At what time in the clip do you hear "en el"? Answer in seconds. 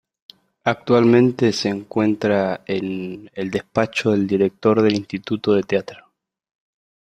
2.65-3.51